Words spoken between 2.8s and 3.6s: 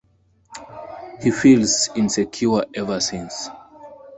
since.